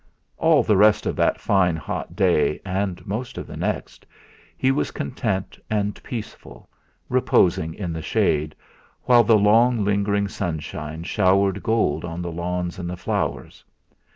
All 0.39 0.63
the 0.63 0.77
rest 0.77 1.05
of 1.05 1.15
that 1.17 1.39
fine 1.39 1.75
hot 1.75 2.15
day 2.15 2.59
and 2.65 3.05
most 3.05 3.37
of 3.37 3.45
the 3.45 3.55
next 3.55 4.07
he 4.57 4.71
was 4.71 4.89
content 4.89 5.59
and 5.69 6.01
peaceful, 6.01 6.67
reposing 7.07 7.75
in 7.75 7.93
the 7.93 8.01
shade, 8.01 8.55
while 9.03 9.23
the 9.23 9.37
long 9.37 9.83
lingering 9.85 10.27
sunshine 10.27 11.03
showered 11.03 11.61
gold 11.61 12.03
on 12.03 12.23
the 12.23 12.31
lawns 12.31 12.79
and 12.79 12.89
the 12.89 12.97
flowers. 12.97 13.63